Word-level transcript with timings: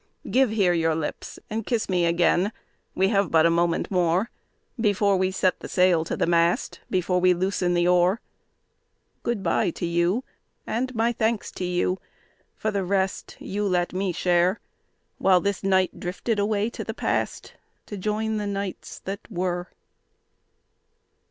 Give 0.31 0.49
here 0.49 0.73
your 0.73 0.95
lips 0.95 1.37
and 1.47 1.63
kiss 1.63 1.87
me 1.87 2.07
again, 2.07 2.51
we 2.95 3.09
have 3.09 3.29
but 3.29 3.45
a 3.45 3.51
moment 3.51 3.91
more, 3.91 4.31
Before 4.79 5.15
we 5.15 5.29
set 5.29 5.59
the 5.59 5.67
sail 5.69 6.03
to 6.05 6.17
the 6.17 6.25
mast, 6.25 6.79
before 6.89 7.21
we 7.21 7.35
loosen 7.35 7.75
the 7.75 7.87
oar. 7.87 8.19
Good 9.21 9.43
bye 9.43 9.69
to 9.69 9.85
you, 9.85 10.23
and 10.65 10.95
my 10.95 11.11
thanks 11.11 11.51
to 11.51 11.65
you, 11.65 11.99
for 12.55 12.71
the 12.71 12.83
rest 12.83 13.37
you 13.39 13.63
let 13.67 13.93
me 13.93 14.11
share, 14.11 14.59
While 15.19 15.39
this 15.39 15.63
night 15.63 15.99
drifted 15.99 16.39
away 16.39 16.71
to 16.71 16.83
the 16.83 16.95
Past, 16.95 17.53
to 17.85 17.95
join 17.95 18.37
the 18.37 18.47
Nights 18.47 18.97
that 19.05 19.19
Were. 19.29 19.67